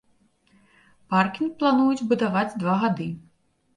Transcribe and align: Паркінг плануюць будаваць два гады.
Паркінг 1.13 1.53
плануюць 1.59 2.05
будаваць 2.15 2.57
два 2.65 2.75
гады. 2.85 3.09